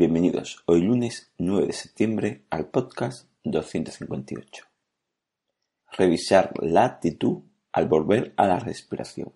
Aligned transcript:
Bienvenidos 0.00 0.62
hoy 0.66 0.82
lunes 0.82 1.32
9 1.38 1.66
de 1.66 1.72
septiembre 1.72 2.44
al 2.50 2.68
podcast 2.68 3.28
258. 3.42 4.64
Revisar 5.90 6.52
la 6.62 6.84
actitud 6.84 7.38
al 7.72 7.88
volver 7.88 8.32
a 8.36 8.46
la 8.46 8.60
respiración. 8.60 9.32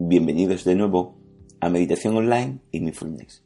Bienvenidos 0.00 0.64
de 0.64 0.74
nuevo 0.74 1.20
a 1.60 1.68
Meditación 1.68 2.16
Online 2.16 2.58
y 2.72 2.80
Mindfulness, 2.80 3.44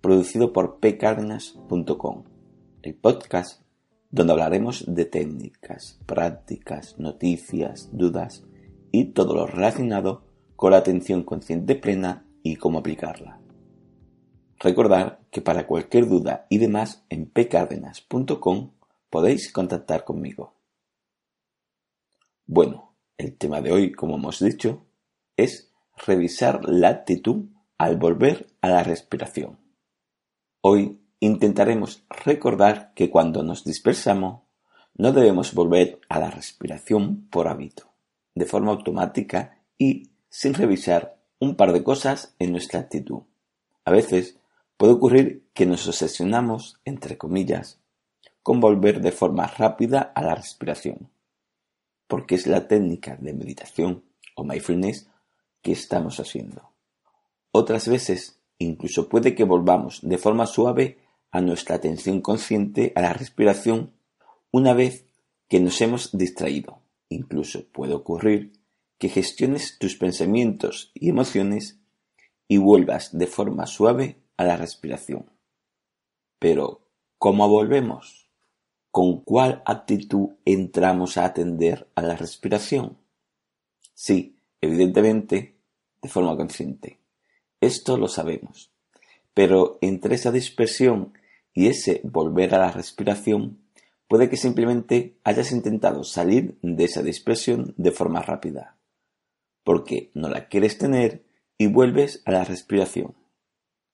producido 0.00 0.52
por 0.52 0.78
pcardenas.com, 0.78 2.22
el 2.82 2.94
podcast 2.94 3.67
donde 4.10 4.32
hablaremos 4.32 4.84
de 4.86 5.04
técnicas, 5.04 6.00
prácticas, 6.06 6.98
noticias, 6.98 7.90
dudas 7.92 8.44
y 8.90 9.06
todo 9.06 9.34
lo 9.34 9.46
relacionado 9.46 10.24
con 10.56 10.72
la 10.72 10.78
atención 10.78 11.22
consciente 11.22 11.74
plena 11.74 12.26
y 12.42 12.56
cómo 12.56 12.78
aplicarla. 12.78 13.40
Recordad 14.58 15.20
que 15.30 15.40
para 15.40 15.66
cualquier 15.66 16.08
duda 16.08 16.46
y 16.48 16.58
demás 16.58 17.04
en 17.10 17.26
pcardenas.com 17.26 18.72
podéis 19.10 19.52
contactar 19.52 20.04
conmigo. 20.04 20.54
Bueno, 22.46 22.96
el 23.18 23.36
tema 23.36 23.60
de 23.60 23.72
hoy, 23.72 23.92
como 23.92 24.16
hemos 24.16 24.40
dicho, 24.40 24.86
es 25.36 25.70
revisar 26.06 26.68
la 26.68 26.88
actitud 26.88 27.46
al 27.76 27.96
volver 27.96 28.46
a 28.60 28.68
la 28.68 28.82
respiración. 28.82 29.58
Hoy 30.60 30.98
intentaremos 31.20 32.04
recordar 32.08 32.92
que 32.94 33.10
cuando 33.10 33.42
nos 33.42 33.64
dispersamos 33.64 34.42
no 34.94 35.12
debemos 35.12 35.54
volver 35.54 36.00
a 36.08 36.18
la 36.18 36.30
respiración 36.30 37.28
por 37.30 37.48
hábito, 37.48 37.92
de 38.34 38.46
forma 38.46 38.72
automática 38.72 39.58
y 39.78 40.10
sin 40.28 40.54
revisar 40.54 41.18
un 41.38 41.54
par 41.54 41.72
de 41.72 41.84
cosas 41.84 42.34
en 42.38 42.52
nuestra 42.52 42.80
actitud. 42.80 43.22
A 43.84 43.92
veces 43.92 44.38
puede 44.76 44.92
ocurrir 44.92 45.46
que 45.54 45.66
nos 45.66 45.86
obsesionamos, 45.86 46.80
entre 46.84 47.16
comillas, 47.16 47.80
con 48.42 48.60
volver 48.60 49.00
de 49.00 49.12
forma 49.12 49.46
rápida 49.46 50.12
a 50.14 50.22
la 50.22 50.34
respiración, 50.34 51.10
porque 52.06 52.34
es 52.34 52.46
la 52.46 52.66
técnica 52.66 53.16
de 53.20 53.34
meditación 53.34 54.04
o 54.34 54.44
mindfulness 54.44 55.08
que 55.62 55.72
estamos 55.72 56.18
haciendo. 56.20 56.72
Otras 57.52 57.88
veces 57.88 58.40
incluso 58.58 59.08
puede 59.08 59.34
que 59.34 59.44
volvamos 59.44 60.00
de 60.02 60.18
forma 60.18 60.46
suave 60.46 60.98
a 61.30 61.40
nuestra 61.40 61.76
atención 61.76 62.20
consciente 62.20 62.92
a 62.94 63.02
la 63.02 63.12
respiración 63.12 63.92
una 64.50 64.74
vez 64.74 65.06
que 65.48 65.60
nos 65.60 65.80
hemos 65.80 66.16
distraído. 66.16 66.82
Incluso 67.08 67.66
puede 67.72 67.94
ocurrir 67.94 68.52
que 68.98 69.08
gestiones 69.08 69.78
tus 69.78 69.96
pensamientos 69.96 70.90
y 70.94 71.08
emociones 71.08 71.80
y 72.48 72.58
vuelvas 72.58 73.16
de 73.16 73.26
forma 73.26 73.66
suave 73.66 74.22
a 74.36 74.44
la 74.44 74.56
respiración. 74.56 75.30
Pero, 76.38 76.86
¿cómo 77.18 77.48
volvemos? 77.48 78.30
¿Con 78.90 79.20
cuál 79.22 79.62
actitud 79.66 80.30
entramos 80.44 81.16
a 81.16 81.26
atender 81.26 81.88
a 81.94 82.02
la 82.02 82.16
respiración? 82.16 82.98
Sí, 83.94 84.36
evidentemente, 84.60 85.56
de 86.00 86.08
forma 86.08 86.36
consciente. 86.36 87.00
Esto 87.60 87.96
lo 87.96 88.08
sabemos. 88.08 88.72
Pero 89.38 89.78
entre 89.82 90.16
esa 90.16 90.32
dispersión 90.32 91.12
y 91.54 91.68
ese 91.68 92.00
volver 92.02 92.56
a 92.56 92.58
la 92.58 92.72
respiración, 92.72 93.60
puede 94.08 94.28
que 94.28 94.36
simplemente 94.36 95.16
hayas 95.22 95.52
intentado 95.52 96.02
salir 96.02 96.58
de 96.60 96.82
esa 96.82 97.02
dispersión 97.02 97.72
de 97.76 97.92
forma 97.92 98.20
rápida, 98.20 98.76
porque 99.62 100.10
no 100.12 100.28
la 100.28 100.48
quieres 100.48 100.76
tener 100.76 101.24
y 101.56 101.68
vuelves 101.68 102.20
a 102.24 102.32
la 102.32 102.42
respiración. 102.42 103.14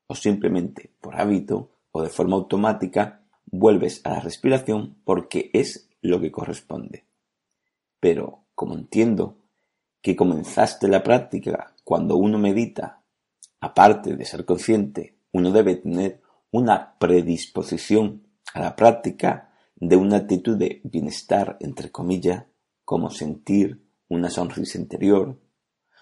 O 0.06 0.14
simplemente 0.14 0.94
por 1.02 1.20
hábito 1.20 1.72
o 1.92 2.02
de 2.02 2.08
forma 2.08 2.36
automática 2.36 3.20
vuelves 3.44 4.00
a 4.04 4.12
la 4.12 4.20
respiración 4.20 4.96
porque 5.04 5.50
es 5.52 5.90
lo 6.00 6.22
que 6.22 6.32
corresponde. 6.32 7.04
Pero 8.00 8.46
como 8.54 8.76
entiendo 8.76 9.36
que 10.00 10.16
comenzaste 10.16 10.88
la 10.88 11.02
práctica 11.02 11.74
cuando 11.84 12.16
uno 12.16 12.38
medita, 12.38 13.02
aparte 13.60 14.16
de 14.16 14.24
ser 14.24 14.46
consciente, 14.46 15.13
uno 15.34 15.50
debe 15.50 15.74
tener 15.74 16.22
una 16.52 16.96
predisposición 16.98 18.22
a 18.54 18.60
la 18.60 18.76
práctica 18.76 19.52
de 19.74 19.96
una 19.96 20.18
actitud 20.18 20.56
de 20.56 20.80
bienestar, 20.84 21.56
entre 21.60 21.90
comillas, 21.90 22.44
como 22.84 23.10
sentir 23.10 23.84
una 24.08 24.30
sonrisa 24.30 24.78
interior. 24.78 25.36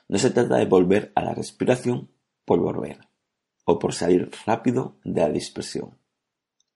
No 0.06 0.19
se 0.19 0.31
trata 0.31 0.59
de 0.59 0.66
volver 0.66 1.12
a 1.15 1.22
la 1.22 1.32
respiración 1.32 2.10
por 2.44 2.60
volver 2.60 3.09
o 3.65 3.78
por 3.78 3.94
salir 3.94 4.31
rápido 4.44 4.98
de 5.03 5.22
la 5.22 5.31
dispersión. 5.31 5.97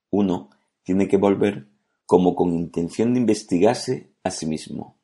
Uno 0.09 0.49
tiene 0.81 1.07
que 1.07 1.17
volver 1.17 1.67
como 2.07 2.35
con 2.35 2.55
intención 2.55 3.13
de 3.13 3.19
investigarse 3.19 4.13
a 4.23 4.31
sí 4.31 4.47
mismo, 4.47 4.97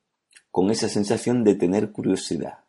con 0.50 0.72
esa 0.72 0.90
sensación 0.90 1.44
de 1.44 1.53
tener 1.53 1.92
curiosidad, 1.92 2.63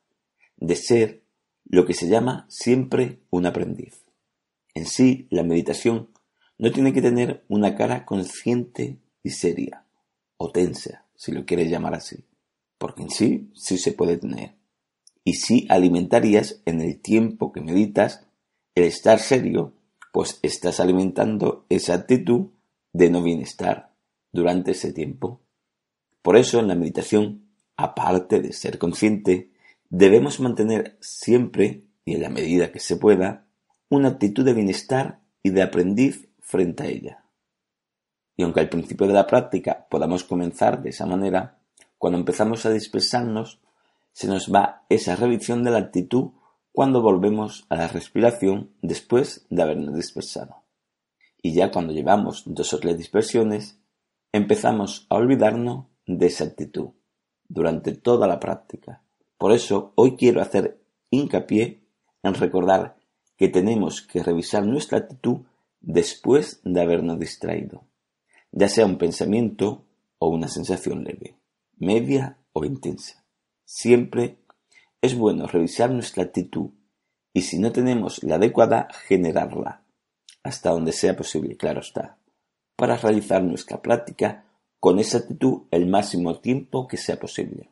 de 0.59 0.77
ser 0.77 1.25
lo 1.65 1.87
que 1.87 1.95
se 1.95 2.07
llama 2.07 2.45
siempre 2.51 3.23
un 3.31 3.47
aprendiz. 3.47 4.04
En 4.75 4.87
sí, 4.87 5.29
la 5.31 5.45
meditación 5.45 6.11
no 6.59 6.73
tiene 6.73 6.93
que 6.93 7.03
tener 7.03 7.45
una 7.49 7.77
cara 7.77 8.05
consciente 8.05 8.99
y 9.23 9.31
seria, 9.31 9.85
o 10.37 10.51
tensa, 10.51 11.05
si 11.15 11.33
lo 11.33 11.47
quieres 11.47 11.71
llamar 11.71 11.95
así, 11.95 12.25
porque 12.79 13.03
en 13.03 13.11
sí 13.11 13.51
sí 13.55 13.79
se 13.79 13.93
puede 13.93 14.17
tener. 14.17 14.55
Y 15.25 15.35
sí 15.35 15.67
alimentarías 15.71 16.61
en 16.67 16.81
el 16.81 17.01
tiempo 17.01 17.53
que 17.53 17.61
meditas 17.61 18.27
el 18.75 18.85
estar 18.85 19.21
serio, 19.21 19.73
pues 20.13 20.39
estás 20.43 20.81
alimentando 20.81 21.65
esa 21.69 21.95
actitud 21.95 22.49
de 22.93 23.11
no 23.11 23.23
bienestar 23.23 23.93
durante 24.33 24.73
ese 24.73 24.93
tiempo. 24.93 25.41
Por 26.23 26.37
eso 26.37 26.59
en 26.59 26.69
la 26.69 26.75
meditación, 26.75 27.47
aparte 27.77 28.41
de 28.41 28.53
ser 28.53 28.79
consciente, 28.79 29.51
debemos 29.89 30.41
mantener 30.41 30.97
siempre, 31.01 31.85
y 32.05 32.15
en 32.15 32.23
la 32.23 32.31
medida 32.31 32.73
que 32.73 32.81
se 32.81 32.97
pueda, 32.97 33.44
una 33.95 34.09
actitud 34.09 34.45
de 34.45 34.55
bienestar 34.55 35.21
y 35.43 35.51
de 35.51 35.63
aprendiz 35.63 36.29
frente 36.41 36.83
a 36.83 36.87
ella. 36.87 37.25
Y 38.37 38.43
aunque 38.43 38.61
al 38.61 38.69
principio 38.69 39.07
de 39.07 39.15
la 39.15 39.27
práctica 39.27 39.87
podamos 39.89 40.25
comenzar 40.25 40.83
de 40.83 40.91
esa 40.91 41.07
manera, 41.07 41.59
cuando 41.99 42.19
empezamos 42.19 42.67
a 42.67 42.71
dispersarnos, 42.71 43.61
se 44.13 44.27
nos 44.27 44.53
va 44.53 44.85
esa 44.89 45.17
revisión 45.17 45.65
de 45.65 45.71
la 45.71 45.79
actitud 45.79 46.33
cuando 46.73 47.03
volvemos 47.03 47.67
a 47.69 47.77
la 47.77 47.89
respiración 47.89 48.73
después 48.83 49.47
de 49.51 49.63
habernos 49.63 49.95
dispersado. 49.95 50.65
Y 51.41 51.53
ya 51.53 51.71
cuando 51.71 51.93
llevamos 51.93 52.43
dos 52.47 52.73
o 52.75 52.79
tres 52.79 52.97
dispersiones, 52.97 53.79
empezamos 54.33 55.07
a 55.11 55.17
olvidarnos 55.17 55.87
de 56.07 56.27
esa 56.27 56.45
actitud 56.45 56.91
durante 57.49 57.93
toda 57.93 58.27
la 58.27 58.41
práctica. 58.41 59.03
Por 59.39 59.53
eso 59.53 59.93
hoy 59.95 60.17
quiero 60.17 60.41
hacer 60.41 60.81
hincapié 61.11 61.85
en 62.23 62.35
recordar 62.35 62.97
que 63.37 63.49
tenemos 63.49 64.03
que 64.03 64.23
revisar 64.23 64.65
nuestra 64.67 64.99
actitud 64.99 65.41
después 65.81 66.61
de 66.65 66.81
habernos 66.81 67.19
distraído, 67.19 67.85
ya 68.53 68.69
sea 68.69 68.87
un 68.87 68.99
pensamiento 68.99 69.85
o 70.19 70.29
una 70.29 70.49
sensación 70.49 71.05
leve, 71.05 71.37
media 71.77 72.39
o 72.53 72.65
intensa. 72.65 73.25
Siempre 73.65 74.39
es 75.03 75.17
bueno 75.17 75.47
revisar 75.47 75.91
nuestra 75.91 76.25
actitud 76.25 76.71
y 77.33 77.43
si 77.43 77.59
no 77.59 77.73
tenemos 77.73 78.23
la 78.23 78.37
adecuada, 78.37 78.89
generarla, 79.07 79.85
hasta 80.43 80.71
donde 80.71 80.93
sea 80.93 81.17
posible, 81.17 81.57
claro 81.57 81.81
está, 81.81 82.19
para 82.77 82.97
realizar 82.97 83.43
nuestra 83.43 83.83
práctica 83.83 84.47
con 84.79 84.99
esa 84.99 85.19
actitud 85.19 85.63
el 85.71 85.87
máximo 85.87 86.39
tiempo 86.41 86.87
que 86.87 86.97
sea 86.97 87.19
posible. 87.19 87.71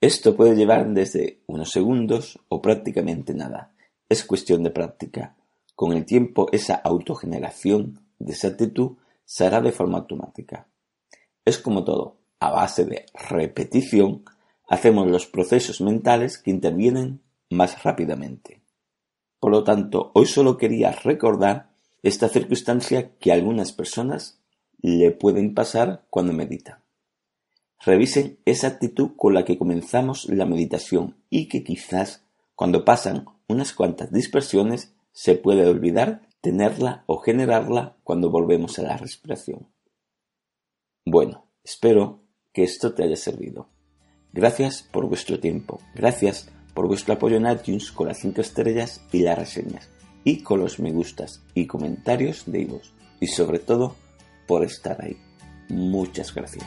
Esto 0.00 0.36
puede 0.36 0.54
llevar 0.54 0.88
desde 0.92 1.40
unos 1.46 1.70
segundos 1.70 2.38
o 2.48 2.60
prácticamente 2.62 3.34
nada, 3.34 3.74
es 4.08 4.24
cuestión 4.24 4.62
de 4.62 4.70
práctica. 4.70 5.36
Con 5.74 5.92
el 5.92 6.04
tiempo 6.04 6.48
esa 6.52 6.74
autogeneración 6.74 8.00
de 8.18 8.32
esa 8.32 8.48
actitud 8.48 8.92
se 9.24 9.46
hará 9.46 9.60
de 9.60 9.72
forma 9.72 9.98
automática. 9.98 10.68
Es 11.44 11.58
como 11.58 11.84
todo, 11.84 12.16
a 12.40 12.50
base 12.50 12.84
de 12.84 13.06
repetición 13.14 14.24
hacemos 14.68 15.06
los 15.08 15.26
procesos 15.26 15.80
mentales 15.80 16.38
que 16.38 16.50
intervienen 16.50 17.20
más 17.50 17.82
rápidamente. 17.82 18.62
Por 19.38 19.52
lo 19.52 19.64
tanto, 19.64 20.10
hoy 20.14 20.26
solo 20.26 20.56
quería 20.56 20.92
recordar 20.92 21.70
esta 22.02 22.28
circunstancia 22.28 23.16
que 23.18 23.32
algunas 23.32 23.72
personas 23.72 24.40
le 24.80 25.10
pueden 25.10 25.54
pasar 25.54 26.04
cuando 26.10 26.32
meditan. 26.32 26.78
Revisen 27.84 28.38
esa 28.44 28.68
actitud 28.68 29.10
con 29.16 29.34
la 29.34 29.44
que 29.44 29.58
comenzamos 29.58 30.28
la 30.28 30.46
meditación 30.46 31.16
y 31.30 31.48
que 31.48 31.62
quizás 31.62 32.24
cuando 32.54 32.84
pasan 32.84 33.26
unas 33.48 33.72
cuantas 33.72 34.12
dispersiones 34.12 34.94
se 35.12 35.34
puede 35.34 35.66
olvidar 35.66 36.22
tenerla 36.40 37.04
o 37.06 37.18
generarla 37.18 37.96
cuando 38.04 38.30
volvemos 38.30 38.78
a 38.78 38.82
la 38.82 38.96
respiración. 38.96 39.68
Bueno, 41.04 41.46
espero 41.64 42.22
que 42.52 42.64
esto 42.64 42.94
te 42.94 43.04
haya 43.04 43.16
servido. 43.16 43.68
Gracias 44.32 44.82
por 44.82 45.06
vuestro 45.06 45.40
tiempo, 45.40 45.80
gracias 45.94 46.50
por 46.74 46.86
vuestro 46.88 47.14
apoyo 47.14 47.36
en 47.36 47.50
iTunes 47.50 47.90
con 47.90 48.08
las 48.08 48.18
5 48.18 48.40
estrellas 48.40 49.00
y 49.10 49.22
las 49.22 49.38
reseñas, 49.38 49.88
y 50.24 50.42
con 50.42 50.60
los 50.60 50.78
me 50.78 50.92
gustas 50.92 51.42
y 51.54 51.66
comentarios 51.66 52.44
de 52.46 52.66
vos, 52.66 52.92
y 53.18 53.28
sobre 53.28 53.58
todo 53.58 53.96
por 54.46 54.62
estar 54.62 55.02
ahí. 55.02 55.16
Muchas 55.68 56.34
gracias. 56.34 56.66